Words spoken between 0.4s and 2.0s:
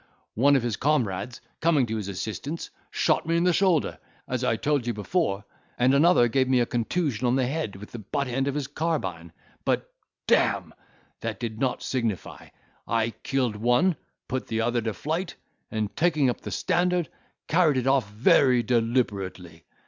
of his comrades, coming to